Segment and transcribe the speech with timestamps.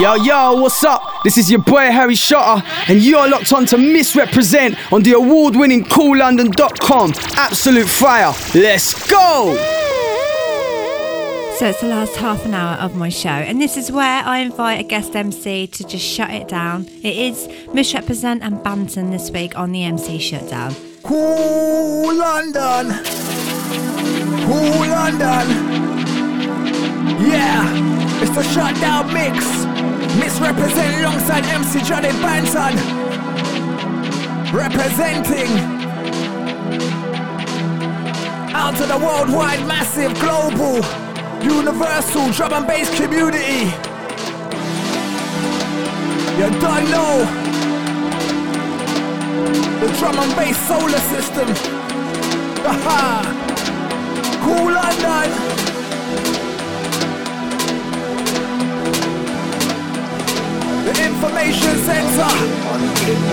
[0.00, 1.02] Yo, yo, what's up?
[1.24, 5.56] This is your boy Harry Shotta, and you're locked on to Missrepresent on the award
[5.56, 7.12] winning koollondon.com.
[7.36, 8.32] Absolute fire.
[8.54, 9.54] Let's go!
[11.58, 14.38] So it's the last half an hour of my show, and this is where I
[14.38, 16.86] invite a guest MC to just shut it down.
[17.02, 20.74] It is Missrepresent and Banton this week on the MC Shutdown.
[21.02, 23.04] Kool London.
[24.46, 25.50] Kool London.
[27.20, 29.69] Yeah, it's the shutdown mix.
[30.20, 32.76] Missrepresent alongside MC Johnny Banton.
[34.52, 35.50] Representing
[38.54, 40.76] out to the worldwide, massive, global,
[41.42, 43.72] universal drum and bass community.
[46.36, 47.24] You don't know
[49.80, 51.48] the drum and bass solar system.
[52.66, 53.49] Haha.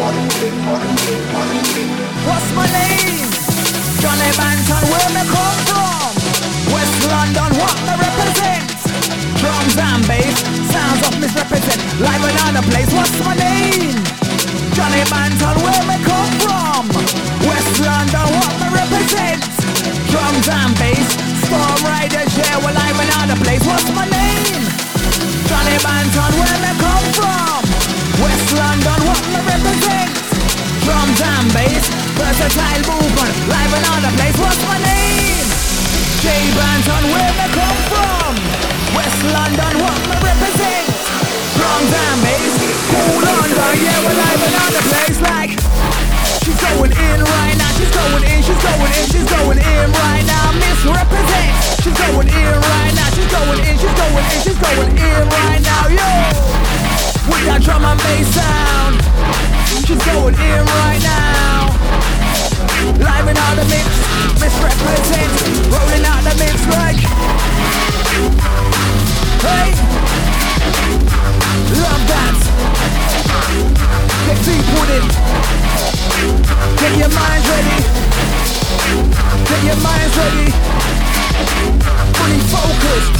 [0.08, 0.23] What's
[2.55, 3.27] my name?
[4.00, 6.16] Johnny Banton, where me come from?
[6.72, 8.72] West London, what me represent?
[9.35, 10.31] Drums and bass,
[10.72, 11.83] sounds of Missrepresent.
[12.00, 14.00] Live another place, what's my name?
[14.80, 16.88] Johnny Banton, where me come from?
[17.44, 19.44] West London, what me represent?
[20.08, 21.03] Drums and bass,
[21.44, 23.59] Storm Riders, yeah, well I'm another place.
[23.67, 24.72] What's my name?
[25.52, 27.67] Johnny Banton, where me come from?
[28.18, 30.10] West London, what me represent?
[30.82, 31.86] Drums and bass,
[32.18, 34.38] versatile movement, live in another place.
[34.42, 35.46] What's my name?
[36.26, 38.32] Jay Banton, where me come from?
[38.98, 40.86] West London, what me represent?
[41.62, 42.58] Drums and bass,
[42.90, 45.54] Kool London, yeah, we're live another place like
[46.42, 50.26] She's going in right now, she's going in, she's going in, she's going in right
[50.26, 54.92] now Missrepresent She's going in right now, she's going in, she's going in, she's going
[54.98, 56.27] in right now, yo
[57.46, 58.96] that drum and bass sound
[59.86, 61.72] She's going in right now.
[62.98, 63.88] Live out the mix,
[64.42, 65.31] Missrepresent
[65.70, 66.97] Rolling out the mix like
[69.47, 69.72] Hey.
[71.78, 72.36] Love that.
[74.26, 75.06] Get deep with it.
[76.81, 77.78] Get your minds ready.
[79.47, 80.52] Get your minds ready.
[82.18, 83.18] Fully focused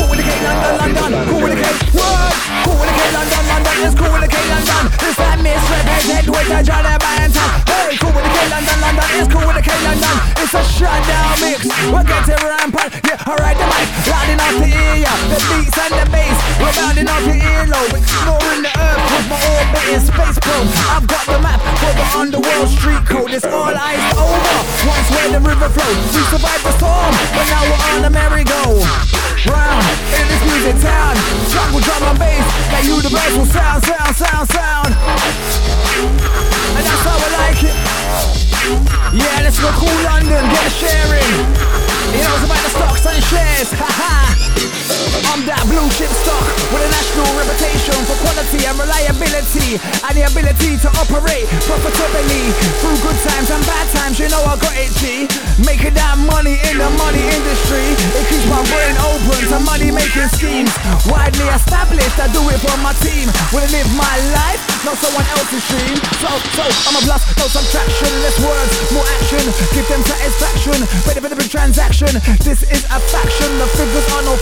[0.00, 1.28] Cool with the K London, London.
[1.28, 2.32] Cool with the K, what?
[2.64, 3.76] Cool with the K London, London.
[3.84, 4.84] It's cool with the K London.
[4.96, 9.08] It's that Missrepresent with the Johnny Banton Hey, cool with the K London, London.
[9.20, 10.16] It's cool with the K London.
[10.40, 11.60] It's a shutdown mix.
[11.68, 13.86] We're getting rampant Yeah, alright, the mic.
[14.08, 16.38] Loud enough to hear ya The beats and the bass.
[16.56, 17.92] We're bounding off your earlobe.
[18.00, 22.72] Exploring the earth with my orbiting space probe I've got the map for the underworld
[22.72, 23.36] street code.
[23.36, 24.56] It's all eyes over.
[24.80, 27.12] Once where the river flowed We survived the storm.
[27.36, 31.16] But now we're on the merry-go Round in this music town.
[31.48, 32.44] Jungle drum and bass.
[32.68, 34.92] That universal sound, sound, sound, sound.
[36.76, 37.76] And that's how I like it.
[39.16, 41.32] Yeah, let's go Kool London Get a sharing.
[42.12, 43.72] You know it's about the stocks and shares.
[43.72, 44.49] Haha
[45.30, 46.42] I'm that blue chip stock
[46.74, 52.50] with a national reputation for quality and reliability and the ability to operate profitably
[52.82, 54.18] through good times and bad times.
[54.18, 55.30] You know I got it, G.
[55.62, 57.94] Making that money in the money industry.
[58.18, 60.74] It keeps my brain open to money making schemes.
[61.06, 63.30] Widely established, I do it for my team.
[63.54, 65.94] Wanna live my life, not someone else's dream.
[66.18, 66.28] So,
[66.58, 68.10] so I'm a plus, no subtraction.
[68.26, 69.46] Less words, more action.
[69.78, 70.82] Give them satisfaction.
[71.06, 72.18] Better for the transaction.
[72.42, 73.48] This is a faction.
[73.62, 74.34] The figures are no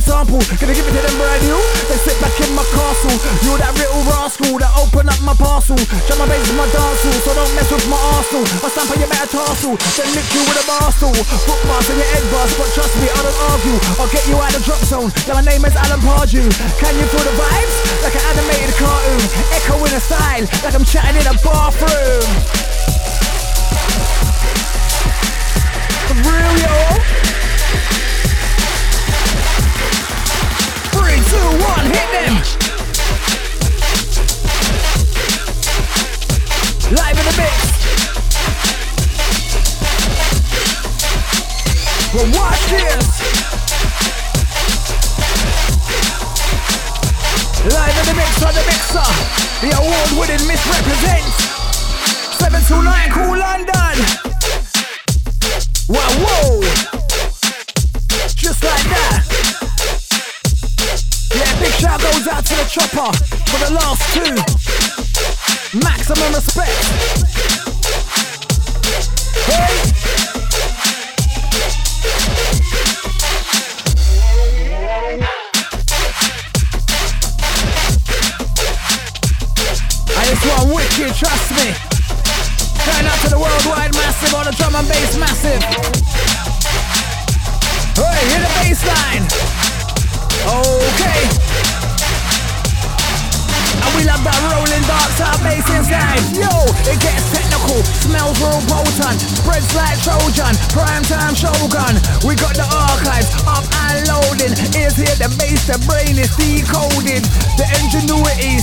[0.00, 0.40] Sample.
[0.56, 1.60] Gonna give it to them brand new.
[1.88, 3.16] They sit back in my castle.
[3.44, 5.76] You're that little rascal that open up my parcel.
[6.08, 8.44] Jump my base in my dance hall, so don't mess with my arsenal.
[8.64, 11.16] I stamp on your metatarsal, then lick you with a bar stool.
[11.44, 13.78] Bookmarks in your head bus, but trust me, I don't argue.
[14.00, 15.10] I'll get you out of drop zone.
[15.26, 16.48] Yeah, my name is Alan Pardew.
[16.80, 17.76] Can you feel the vibes?
[18.04, 19.22] Like an animated cartoon.
[19.52, 22.26] Echo in a style, like I'm chatting in a bathroom.
[26.20, 26.74] Real, yo.
[31.20, 32.34] Three, two, one, hit them.
[36.96, 37.56] Live in the mix.
[42.14, 43.06] Well, watch this.
[47.66, 49.10] Live in the mix the mixer.
[49.60, 51.36] The award-winning Missrepresents.
[52.38, 53.96] 729 Kool London.
[55.88, 56.29] Wow,
[62.70, 63.12] chopper
[63.50, 65.78] for the last two.
[65.78, 67.29] Maximum respect.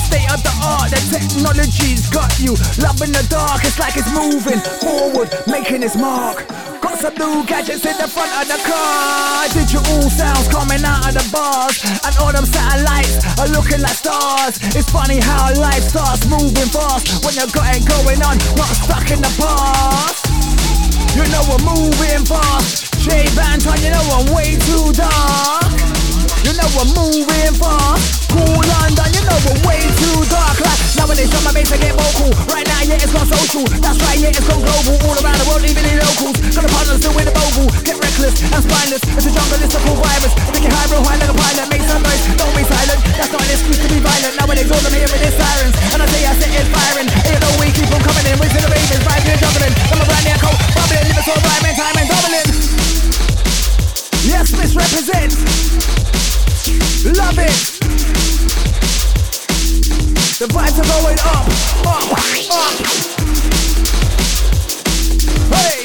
[0.07, 2.55] State of the art, the technology's got you.
[2.79, 6.47] Love in the dark, it's like it's moving forward, making its mark.
[6.79, 9.51] Got some new gadgets in the front of the car.
[9.51, 11.83] Digital sounds coming out of the bars.
[12.07, 14.55] And all them satellites are looking like stars.
[14.71, 19.11] It's funny how life starts moving fast when you got it going on, not stuck
[19.11, 20.23] in the past.
[21.17, 22.95] You know we're moving fast.
[23.03, 25.96] J Banton, you know I'm way too dark.
[26.47, 28.31] You know we're moving fast.
[28.31, 30.55] Kool London, you know we're way too dark.
[30.63, 32.31] Like nowadays, on my bass I get vocal.
[32.47, 33.67] Right now, yeah, it's gone social.
[33.83, 34.95] That's right, yeah, it's gone global.
[35.11, 36.39] All around the world, even in locals.
[36.55, 37.67] Got the partners still with the mobile.
[37.83, 39.03] Get reckless and spineless.
[39.03, 40.31] It's a jungle, it's a cool virus.
[40.55, 41.67] Think you high, real high like a pilot.
[41.67, 42.99] Make some noise, don't be silent.
[43.19, 44.33] That's not an excuse to be violent.
[44.39, 45.75] Nowadays, all I'm hearing is sirens.
[45.91, 47.11] And I say I set it firing.
[47.11, 48.39] And you know we keep on coming in.
[48.39, 49.75] We're the ravens, vibes, we're juggling.
[49.91, 51.11] I'm a brand new coat, bubbling.
[51.11, 52.47] It all rhyming, time and doubling.
[54.23, 55.35] Yes, Missrepresent.
[57.17, 57.77] Love it.
[60.39, 61.47] The vibes are going up,
[61.87, 62.11] up,
[62.51, 62.75] up.
[65.53, 65.81] Hey.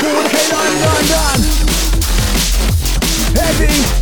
[0.00, 1.42] Cool, hey, done, done, done.
[3.36, 3.99] Heavy.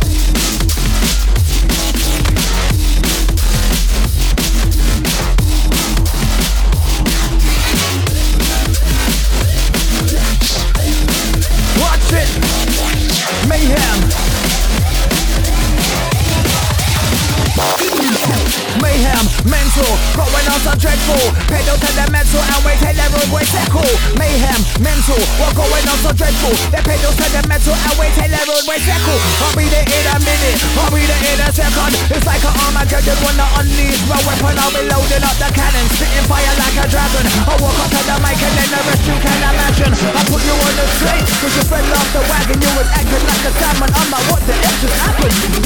[19.47, 19.87] Mental,
[20.19, 21.23] going on so dreadful.
[21.47, 23.87] Pedal to the metal and take the road, we tackle.
[24.19, 26.51] Mayhem, mental, what going on so dreadful.
[26.75, 29.19] The pedal to the metal and take the road, we tackle.
[29.39, 31.93] I'll be there in a minute, I'll be there in a second.
[32.11, 34.59] It's like an Armageddon I unleash my weapon.
[34.59, 37.25] I'll be loading up the cannon, spitting fire like a dragon.
[37.47, 39.93] I walk up to the mic and then the rest you can imagine.
[39.95, 42.59] I put you on the train, cause you fell off the wagon.
[42.59, 43.87] You was acting like a salmon.
[43.87, 45.58] I'm like, what the F just happened?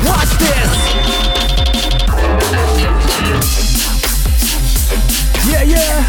[0.07, 0.73] watch this.
[5.50, 6.09] Yeah, yeah.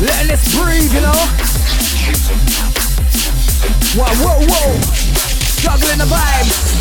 [0.00, 1.20] Letting this breathe, you know.
[3.96, 4.70] Whoa, whoa, whoa.
[5.60, 6.76] Juggling the vibes.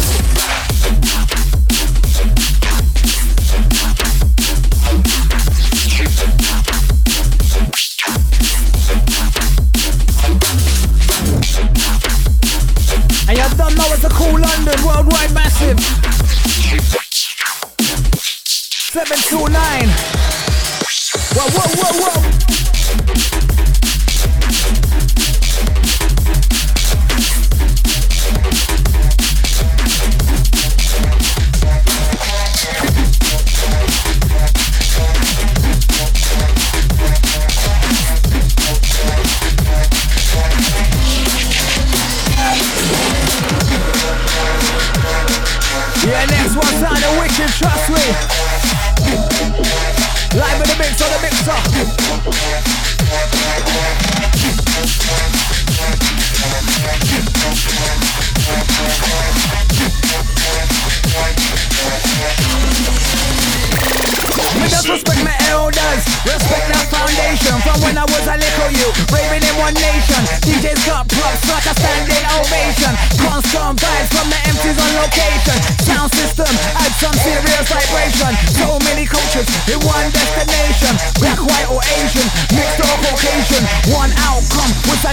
[14.96, 15.78] Worldwide massive.
[18.94, 19.90] 729.
[21.36, 22.55] Whoa, whoa, whoa, whoa.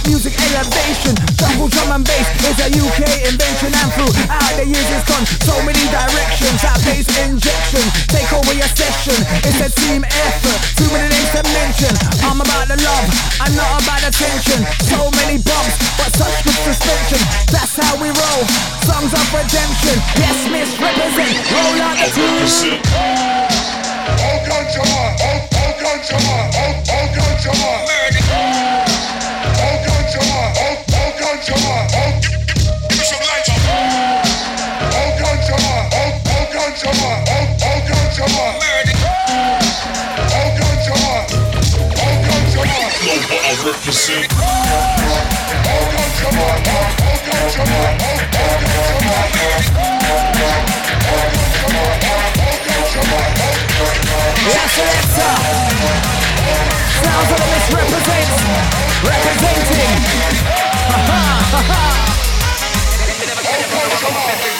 [0.02, 1.14] That music elevation.
[1.38, 5.54] Jungle drum and bass is a UK invention, and throughout the years it's gone so
[5.62, 6.58] many directions.
[6.58, 9.14] That bass injection, take over your session.
[9.46, 10.58] It's a team effort.
[10.74, 11.94] Too many names to mention.
[12.26, 13.06] I'm about the love,
[13.38, 14.66] I'm not about the tension.
[14.90, 17.22] So many bumps, but such good suspension.
[17.54, 18.42] That's how we roll.
[18.82, 19.96] Songs of redemption.
[20.18, 21.30] Yes, Missrepresent.
[21.46, 22.81] Roll out the team.
[57.02, 58.36] Sounds of the Missrepresents.
[59.04, 59.92] Representing.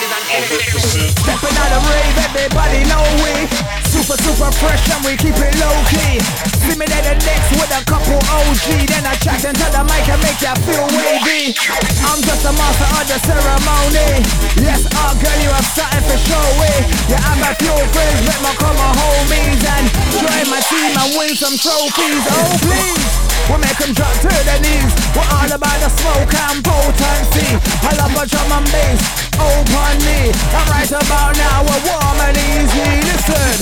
[0.33, 3.45] Stepping out of rave, everybody know we
[3.85, 6.17] super, super fresh and we keep it low key.
[6.65, 10.17] See me the next with a couple OG, then I chat into the mic and
[10.25, 11.53] make ya feel wavy.
[12.01, 14.25] I'm just a master of the ceremony.
[14.57, 16.73] Yes, oh girl, you have something for show me.
[17.13, 19.85] Yeah, I'm a few friends, let my come on homies and
[20.17, 22.25] join my team and win some trophies.
[22.25, 23.22] Oh please.
[23.51, 24.93] We make them drop to their knees.
[25.11, 27.59] We're all about the smoke and potency.
[27.83, 29.01] I love a drum and bass.
[29.35, 30.31] Open me.
[30.31, 33.03] And right about now we're warm and easy.
[33.03, 33.57] Listen.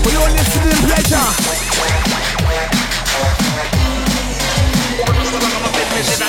[0.00, 1.28] For your listening pleasure.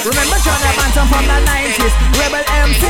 [0.08, 2.84] Remember John Manson from the 90s Rebel MC,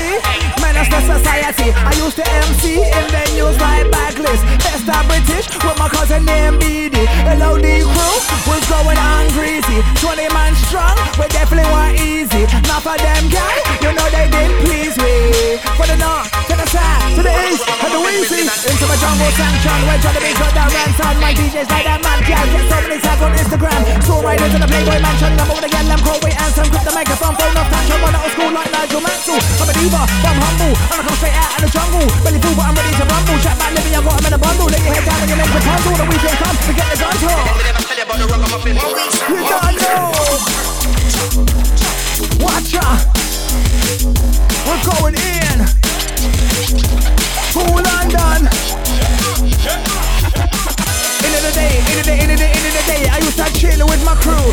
[0.90, 1.70] to society.
[1.76, 4.44] I used to MC in venues like Backlist.
[4.64, 7.04] Best of British with my cousin named BD
[7.40, 8.18] LOD crew
[8.48, 9.84] was going on greasy.
[10.00, 12.48] 20 man strong, we definitely weren't easy.
[12.70, 15.60] Not for them guys, you know they didn't please me.
[15.76, 19.32] For the north, to the south, to the east, and the wheezy Into my jungle
[19.36, 21.16] sanction, where Johnny Big got that rant on.
[21.20, 23.82] My DJs like that man, yeah, get so many tags on Instagram.
[24.08, 26.84] So right into the Playboy mansion, I'm over the girl, I'm cold, wait, answer Grip
[26.84, 29.40] the microphone, phone off, touch, I'm on of school like Nigel Mansell.
[29.62, 32.06] I'm a diva, I'm humble, and I come straight out of the jungle.
[32.24, 33.38] Belly full, but I'm ready to rumble.
[33.44, 34.68] Chat back, living, I got 'em in a bundle.
[34.68, 35.96] Let your head down and your legs are puzzle.
[35.98, 37.58] The weekend come, we get the gun talk
[39.28, 40.12] You don't know
[42.44, 42.88] Watch ya.
[44.68, 45.58] We're going in.
[47.54, 48.50] Cool London
[51.38, 53.46] in the day, in the day, in the day, in the day, I used to
[53.54, 54.47] chill with my crew,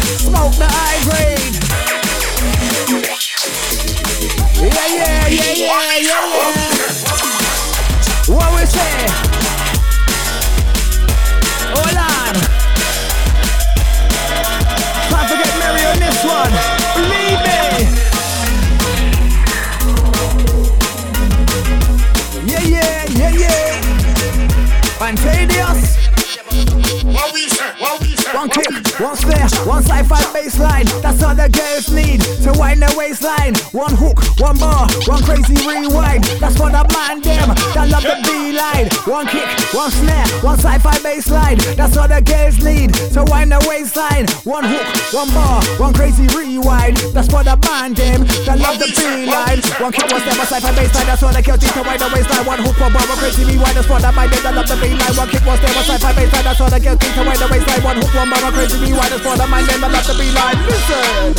[39.75, 41.59] One snare, one sci-fi baseline.
[41.75, 44.31] That's all the girls need to wind their waistline.
[44.47, 46.95] One hook, one bar, one crazy rewind.
[47.11, 49.59] That's for the man them that love the beeline.
[49.83, 51.11] One kick, one snare, one sci-fi baseline.
[51.11, 52.47] That's all the girls need to wind their waistline.
[52.47, 53.75] One hook, one bar, one crazy rewind.
[53.75, 55.15] That's for the man them that love the beeline.
[55.19, 56.47] One kick, one snare, one sci-fi baseline.
[56.47, 57.83] That's all the girls need to wind their waistline.
[57.83, 59.11] One hook, one bar, one crazy rewind.
[59.11, 60.59] That's for the man them that love the beeline.
[60.71, 61.35] Listen.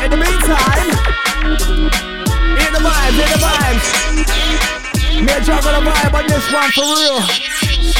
[0.00, 0.96] In the meantime,
[2.56, 4.77] in the vibes, in the vibes.
[5.20, 7.18] Me a juggle the vibe on this one for real.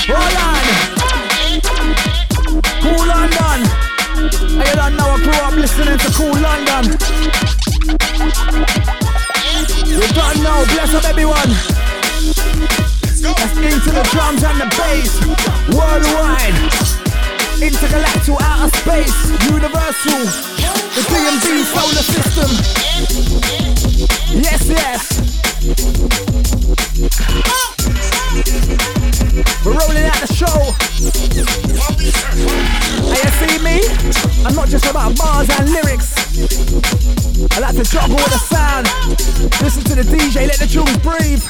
[0.06, 0.62] Hold on.
[2.80, 3.60] Kool London.
[4.60, 6.84] I don't know, I grew up listening to Kool London.
[9.84, 11.50] You don't know, bless up everyone.
[13.20, 15.18] That's into the drums and the bass.
[15.74, 16.97] Worldwide.
[17.60, 20.24] Intergalactic outer space, universal,
[20.94, 22.50] the DMV solar system.
[24.40, 25.18] Yes, yes.
[29.64, 30.58] We're rolling out the show.
[33.04, 33.76] And you see me?
[34.46, 36.14] I'm not just about bars and lyrics.
[37.56, 38.86] I like to juggle with the sound.
[39.62, 41.42] Listen to the DJ, let the tunes breathe.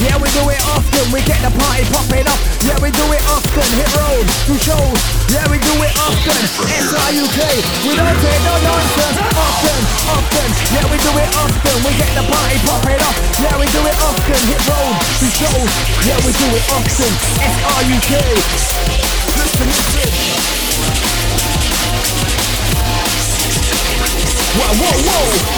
[0.00, 1.04] Yeah, we do it often.
[1.12, 3.64] We get the party popping up, yeah, we do it often.
[3.76, 4.98] Hit road, do shows,
[5.30, 6.40] yeah, we do it often.
[6.68, 7.38] SRUK,
[7.86, 9.18] we don't take no nonsense.
[9.34, 11.76] Often, often, yeah, we do it often.
[11.84, 14.38] We get the party popping up, yeah, we do it often.
[14.48, 15.70] Hit road, do shows,
[16.06, 17.10] yeah, we do it often.
[17.38, 18.10] SRUK.
[19.34, 20.08] Listen, listen.
[24.54, 25.54] Whoa, whoa, whoa!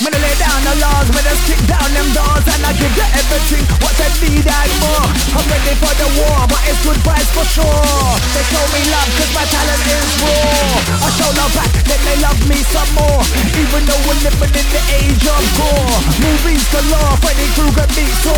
[0.00, 2.92] Man, I lay down the laws, man, I kick down them doors And I give
[2.96, 6.98] you everything, what they need and more I'm ready for the war, but it's good
[7.06, 8.10] vibes for sure.
[8.34, 11.06] They show me love, cause my talent is raw.
[11.06, 13.22] I show love back, then they love me some more.
[13.54, 16.00] Even though we're living in the age of gore.
[16.18, 18.36] Movies galore, Freddy Krueger meets Thor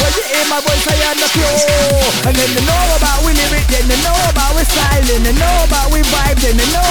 [0.00, 3.30] When you hear my voice, I am the cure And then they know about we
[3.38, 6.89] lyric, then they know about we styling They know about we vibe, then they know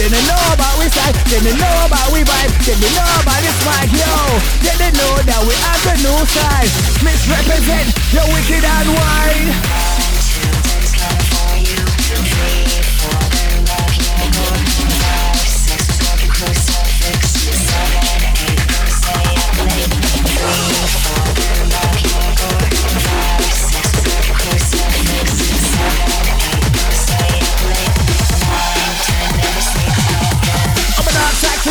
[0.00, 3.04] then they know about we style Then they know about we vibe, then they know
[3.20, 4.08] about this mic, yo.
[4.64, 6.72] Then they know that we have the new side
[7.04, 10.00] Missrepresent, you're wicked and wild.
[16.42, 16.79] I'm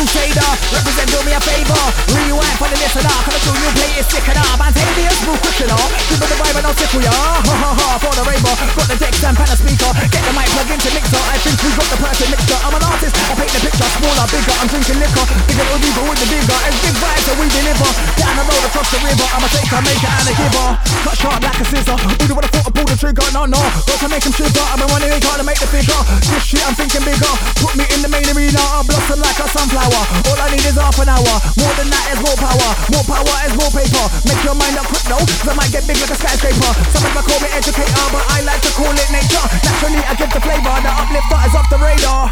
[0.00, 1.76] represent do me a favor.
[2.16, 4.56] Rewind for the listener, can I show you play it sick enough?
[4.56, 5.76] Man, take me a smooth cricketer.
[6.08, 7.12] Give the vibe and I'll tickle ya.
[7.12, 8.54] Ha ha ha, for the rainbow.
[8.80, 9.90] Got the decks and pan a speaker.
[10.08, 11.20] Get the mic plug into mixer.
[11.20, 12.60] I think we got the perfect mixture.
[12.64, 13.88] I'm an artist, I paint the picture.
[14.00, 15.24] Smaller, bigger, I'm drinking liquor.
[15.44, 16.58] Bigger deeper with the bigger.
[16.64, 17.88] It's big that we deliver.
[18.20, 19.26] Down the road across the river.
[19.32, 20.68] I'm a taker, maker and a giver.
[21.08, 21.96] Cut sharp like a scissor.
[21.96, 23.24] Who would have thought I pull the trigger?
[23.32, 23.60] No, no.
[23.88, 24.60] Got to make him shiver.
[24.68, 26.00] I've been running hard to make the figure.
[26.28, 27.32] This shit, I'm thinking bigger.
[27.64, 28.60] Put me in the main arena.
[28.76, 30.02] I'll blossom like a sunflower.
[30.28, 31.34] All I need is half an hour.
[31.56, 32.70] More than that is more power.
[32.92, 34.04] More power is more paper.
[34.28, 35.24] Make your mind up quick though.
[35.24, 36.72] Cause I might get big like a skyscraper.
[36.92, 39.46] Some people call me educator, but I like to call it nature.
[39.64, 40.76] Naturally, I give the flavor.
[40.84, 42.28] The uplifter is off the radar.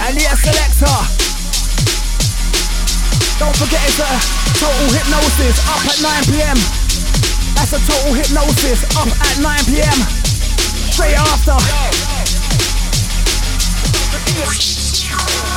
[0.00, 0.94] And yes, selector.
[3.38, 4.12] Don't forget it's a
[4.58, 6.56] total hypnosis up at 9 pm.
[7.54, 9.98] That's a total hypnosis up at 9 pm.
[10.94, 11.58] Straight after.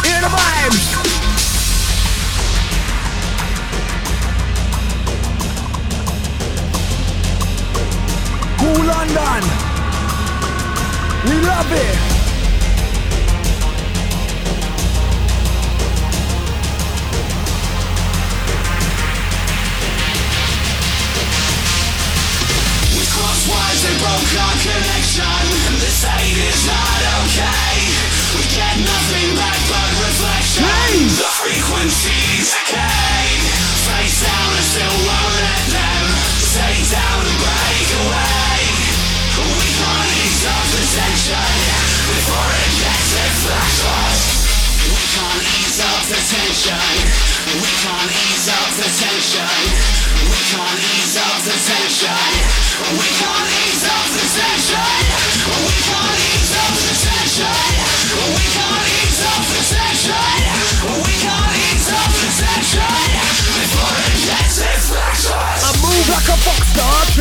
[0.07, 0.85] Hear the vibes.
[8.57, 9.43] Kool London.
[11.29, 12.10] We love it.
[25.21, 25.73] Connection.
[25.79, 27.77] This hate is not okay.
[28.37, 30.65] We get nothing back but reflection.
[31.17, 33.41] The frequencies decayed.
[33.85, 36.05] Face down and still won't let them
[36.57, 38.61] take down and break away.
[39.41, 41.51] We can't ease up the tension
[42.07, 44.21] before it gets it flashes.
[44.81, 46.93] We can't ease up the tension.
[47.61, 49.57] We can't ease up the tension.
[50.29, 52.80] We can't ease up the tension.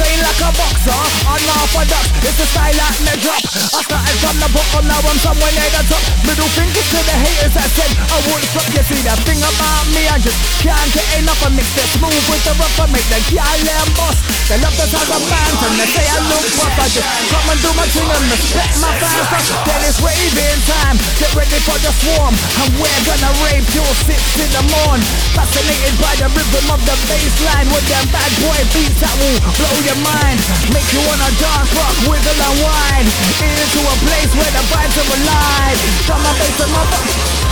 [0.03, 2.05] Train like a boxer, unorthodox.
[2.27, 3.43] It's the style that me drop.
[3.71, 6.03] I started from the bottom, now I'm somewhere near the top.
[6.27, 8.67] Middle fingers to the haters that said I won't stop.
[8.75, 11.41] You see the thing about me, I just can't get enough.
[11.43, 14.19] I mix it smooth with the rough, I make the gal them boss.
[14.51, 16.79] They love the sound of bands and they say I look rough.
[16.79, 19.47] I just come and do my thing and respect my fans.
[19.67, 20.97] Then it's raving time.
[21.23, 25.01] Get ready for the swarm, and we're gonna rave till six in the morn.
[25.37, 29.39] Fascinated by the rhythm of the bass line with them bad boy beats that will
[29.55, 30.39] blow your mind.
[30.73, 33.09] Make you wanna dance, rock, wiggle and whine.
[33.41, 35.79] Into a place where the vibes are alive.
[36.09, 37.01] Come on, bass and mother.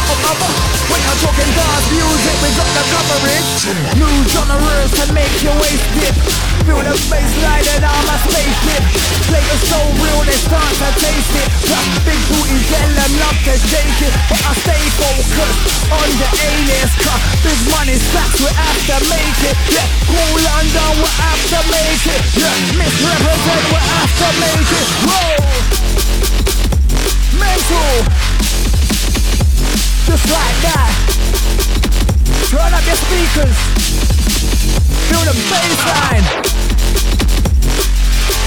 [0.08, 0.50] Oh, mother.
[0.88, 3.50] When you're talking dance music, we got the coverage.
[4.00, 6.16] New genres to make your waist dip.
[6.64, 8.82] Feel the bass line and I'm a spaceship.
[9.28, 11.48] Play it so real, they start to taste it.
[12.08, 14.12] Big booty, tell them love to shake it.
[14.32, 16.94] But I stay focused on the A-list.
[17.04, 19.56] Cause big money stacks, we have to make it.
[19.68, 22.22] Yeah, Kool London, we have to make it.
[22.32, 24.88] Yeah, Missrepresent, we have to make it.
[25.08, 25.34] Whoa!
[27.42, 27.92] Mental!
[30.06, 30.92] Just like that.
[32.50, 33.56] Turn up your speakers.
[35.08, 36.26] Feel the bass line.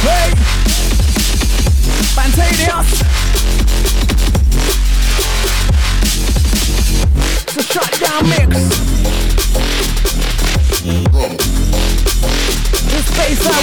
[0.02, 0.41] Hey!
[7.71, 8.82] Shutdown mix.
[10.71, 10.88] This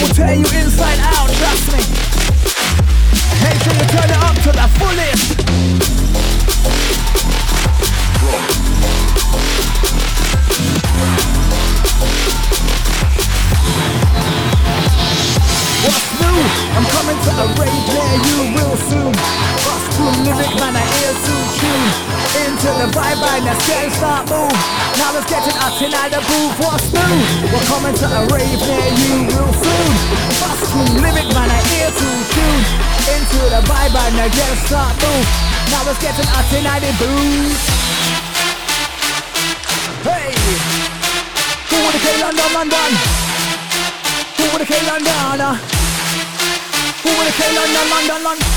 [0.00, 1.80] will tear you inside out, trust me.
[3.64, 5.28] You turn it up to the fullest.
[15.84, 16.38] What's new?
[16.76, 19.14] I'm coming to a rave near you real soon.
[20.24, 22.07] Lyric, man, I ear too.
[22.36, 24.52] Into the vibe, and the scale start move.
[25.00, 26.58] Now it's getting in at the booth.
[26.60, 27.14] What's new?
[27.48, 29.92] We're coming to a rave near you real soon.
[30.36, 32.64] Bust through lyric, man, I ear too tune.
[33.08, 35.26] Into the vibe, and the scale start move.
[35.72, 37.64] Now it's getting in at the booth.
[40.04, 40.36] Hey!
[41.72, 42.90] Who have came London, London?
[44.36, 45.40] Who have came London?
[45.40, 45.54] Uh?
[47.02, 48.48] Who would have came London, London, London?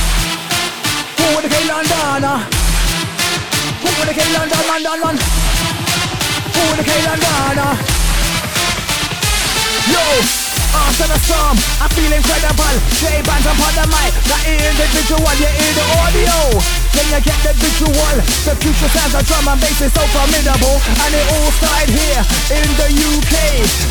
[1.17, 2.23] Who have came London?
[2.23, 2.60] Uh?
[3.81, 5.25] Who have came London, London, London?
[6.53, 7.77] Who have came London?
[9.89, 10.05] Yo!
[10.71, 12.75] After the storm, I feel incredible.
[13.03, 16.37] J bands upon the mic, the individual, you hear the audio.
[16.95, 18.15] Then you get the visual.
[18.47, 22.23] The future sounds of drum and bass is so formidable, and it all started here
[22.55, 23.35] in the UK.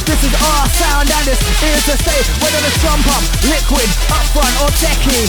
[0.09, 2.20] This is our sound and it's here to stay.
[2.40, 5.29] Whether it's drum pump, liquid, upfront or techie.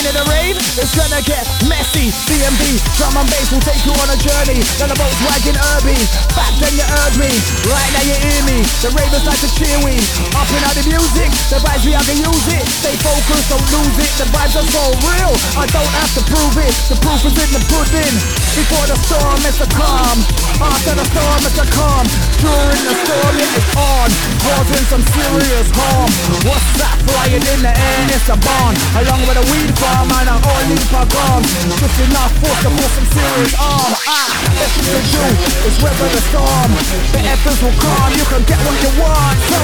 [0.00, 2.08] Into the rave, it's gonna get messy.
[2.46, 4.62] DnB, drum and bass will take you on a journey.
[4.78, 5.98] Then the boat's wagging Irby.
[6.38, 7.30] Back then you heard me,
[7.66, 8.62] right now you hear me.
[8.86, 9.98] The ravers like to cheer we.
[10.38, 12.62] Up in the music, the vibes we have to use it.
[12.70, 14.10] Stay focused, don't lose it.
[14.22, 16.70] The vibes are so real, I don't have to prove it.
[16.86, 18.14] The proof is in the pudding.
[18.54, 20.18] Before the storm, it's a calm.
[20.62, 22.06] After the storm, it's a calm.
[22.38, 24.08] During the storm, it is on,
[24.46, 26.10] causing some serious harm.
[26.46, 28.00] What's that flying in the air?
[28.14, 30.86] It's a barn, along with a weed farm and an oil leaf.
[30.86, 33.92] Just enough force to pull some serious arm.
[34.06, 35.24] Ah, what you do.
[35.66, 36.70] It's weather the storm.
[37.12, 38.12] The efforts will calm.
[38.12, 39.38] You can get what you want.
[39.48, 39.58] So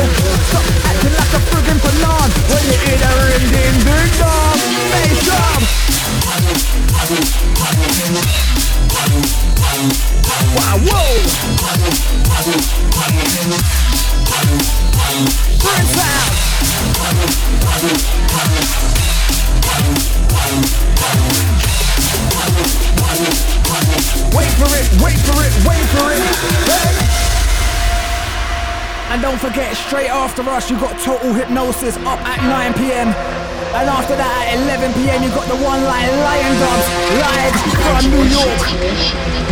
[0.49, 4.59] stop acting like a friggin' banan when you hear the ring ding ding dong.
[4.93, 5.63] Bass drum.
[10.57, 11.17] Wow, whoa.
[15.61, 16.33] Prince out.
[29.23, 33.07] Don't forget, straight after us, you got Total Hypnosis up at 9 pm.
[33.71, 36.91] And after that, at 11 pm, you got the one line Lion Dubs
[37.23, 37.55] live
[37.87, 38.59] from New York.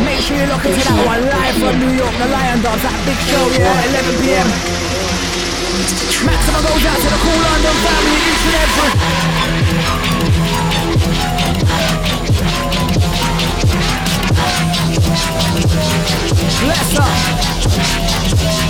[0.03, 2.11] Make sure you look into that one live from New York.
[2.19, 4.51] The Lion Dubs, that big show, yeah, 11 pm.
[6.27, 8.91] Maximum goes out to the Kool London family each and every.
[16.59, 18.70] Bless up.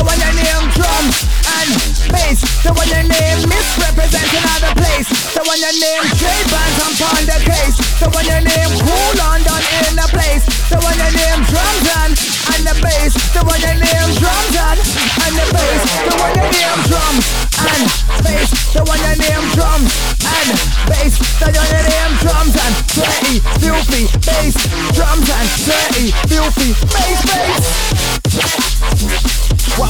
[0.00, 1.04] the one your name drum
[1.60, 1.68] and
[2.08, 5.04] bass, the one your name Missrepresent another place,
[5.36, 9.44] the one your name trade bands on the case, the one your name cool on
[9.44, 13.60] done in the place, the one your name drums and and the bass, the one
[13.60, 17.14] your name drums and and the bass, the one your name drum
[17.60, 17.84] and
[18.24, 20.48] bass, the one your name drum and
[20.88, 21.12] bass,
[21.44, 24.56] the one your name drums and dirty, filthy bass,
[24.96, 27.90] drums and dirty, filthy bass, bass.
[29.78, 29.89] Wow.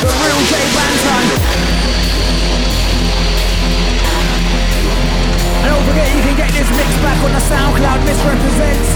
[0.00, 1.26] the real J Banton.
[5.60, 8.90] And don't forget you can get this mix back on the SoundCloud Missrepresents.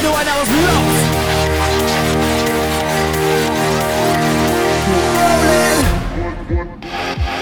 [0.00, 0.14] to oh,
[0.64, 1.29] lost.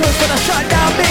[0.00, 1.09] Cause when I shut down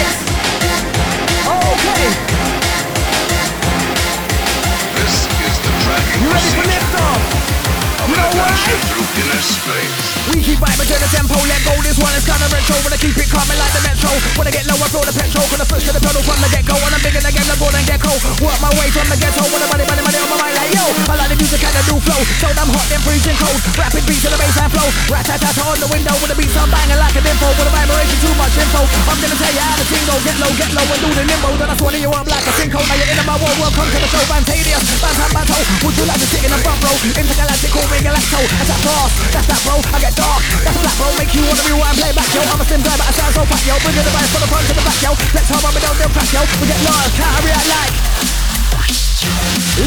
[12.30, 14.12] down the retro, wanna keep it coming like the metro.
[14.38, 16.62] Wanna get low, I feel the petrol, gonna push to the pedal from the get
[16.62, 16.78] go.
[16.78, 18.14] And I'm bigger than the golden gecko.
[18.38, 20.86] Work my way from the ghetto, wanna money, money, money on my mind like yo.
[21.10, 23.58] I like the music and the new flow, so I'm hot, then freezing cold.
[23.74, 26.54] Rapid beats in the baseline flow, rat tat tat on the window with the beats
[26.54, 27.48] I'm banging like a info.
[27.50, 28.82] With a vibration, too much info.
[29.10, 31.50] I'm gonna tell you how to tingle, get low, get low, and do the nimbo.
[31.58, 32.86] Then I swallow you up like a sinkhole.
[32.86, 35.58] Now you're in my world, welcome to the show, Fantadius, Bantam Banto.
[35.82, 36.94] Would you like to sit in the front row?
[37.10, 38.40] Intergalactic, call me Galacto.
[38.54, 40.42] That's that fast, that's that bro, I get dark.
[40.62, 42.40] That's black bro, make you wanna rewind, play back back, yo.
[42.44, 44.48] I'm a slim guy, but I sound so fat, yo Bringing the vibes from the
[44.48, 45.10] front to the back, yo.
[45.32, 46.40] Let's home, I'm don't they'll crash, yo.
[46.60, 47.94] We get loyal, carry out like.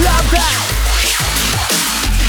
[0.02, 0.73] Love that.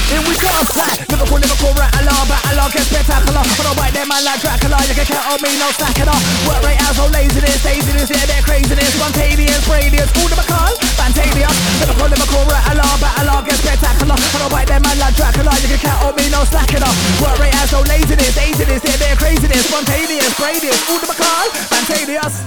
[0.09, 1.01] Then we got a flat.
[1.09, 1.73] Liverpool, along.
[1.73, 3.41] rattler, along, get spectacular.
[3.57, 6.21] But I write them man like Dracula, you can count on me, no slacking up.
[6.45, 8.93] Work rate hours on laziness, laziness, yeah, they're craziness.
[8.93, 11.57] Spontaneous, radius, all the McCall, Fantasius.
[11.81, 12.85] Liverpool, Liverpool, rattler,
[13.25, 14.13] along, get spectacular.
[14.13, 16.95] But I write them man like Dracula, you can count on me, no slacking up.
[17.17, 19.65] Work rate hours on laziness, laziness, yeah, they're craziness.
[19.65, 22.45] Spontaneous, radius, all the McCall, Fantasius.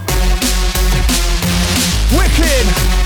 [2.15, 2.98] Wicked!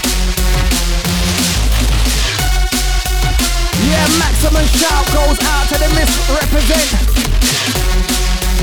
[3.92, 6.88] Yeah, maximum shout goes out to the Missrepresent.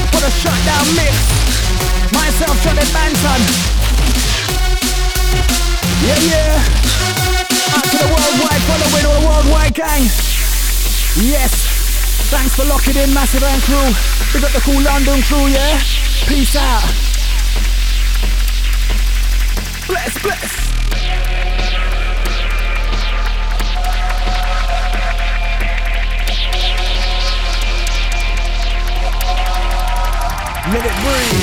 [0.10, 1.14] For the shutdown mix.
[2.18, 3.42] Myself, Johnny Banton.
[6.02, 7.78] Yeah, yeah.
[7.78, 10.10] Out to the worldwide following all the worldwide gang.
[11.22, 11.54] Yes.
[12.34, 13.90] Thanks for locking in, Massive and crew.
[14.34, 15.78] We got the Kool London crew, yeah?
[16.26, 16.90] Peace out.
[19.88, 21.39] Bless, bless.
[30.72, 31.40] Let it breathe.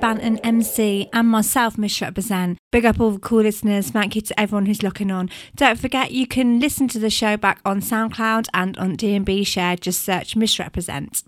[0.00, 2.56] Banton MC, and myself, Missrepresent.
[2.70, 3.90] Big up all the cool listeners.
[3.90, 5.30] Thank you to everyone who's looking on.
[5.56, 9.76] Don't forget, you can listen to the show back on SoundCloud and on DnB Share.
[9.76, 11.24] Just search Missrepresent.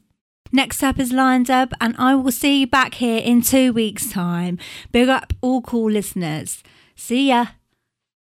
[0.52, 4.10] Next up is Lion Dub, and I will see you back here in two weeks'
[4.10, 4.58] time.
[4.90, 6.62] Big up all cool listeners.
[6.96, 7.46] See ya.